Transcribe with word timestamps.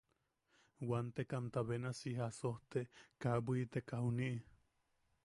Wantekamta 0.91 1.59
benasi 1.67 1.99
si 2.01 2.15
jasojte 2.21 2.81
kaa 3.21 3.37
bwiteka 3.45 3.95
juniʼi. 4.05 4.39